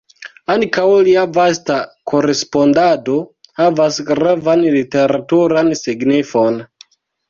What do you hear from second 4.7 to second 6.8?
literaturan signifon.